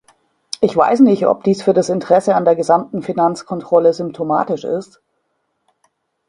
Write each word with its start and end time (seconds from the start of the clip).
Ich 0.61 0.75
weiß 0.75 1.01
nicht, 1.01 1.27
ob 1.27 1.43
dies 1.43 1.61
für 1.61 1.75
das 1.75 1.89
Interesse 1.89 2.33
an 2.33 2.43
der 2.43 2.55
gesamten 2.55 3.03
Finanzkontrolle 3.03 3.93
symptomatisch 3.93 4.63
ist. 4.63 4.99